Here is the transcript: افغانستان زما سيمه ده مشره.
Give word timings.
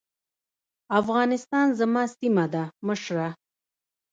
افغانستان 0.99 1.65
زما 1.79 2.03
سيمه 2.17 2.45
ده 2.53 2.63
مشره. 2.87 3.29